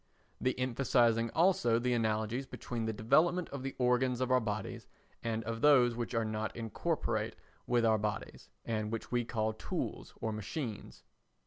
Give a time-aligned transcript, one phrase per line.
[0.39, 4.87] The emphasising also the analogies between the development of the organs of our bodies
[5.21, 7.35] and of those which are not incorporate
[7.67, 11.03] with our bodies and which we call tools or machines.